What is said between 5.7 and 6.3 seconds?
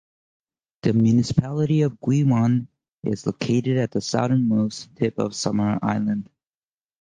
Island.